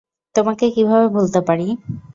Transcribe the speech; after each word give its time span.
তোমাকে 0.35 0.65
কীভাবে 0.75 1.07
ভুলতে 1.15 1.39
পারি? 1.47 1.67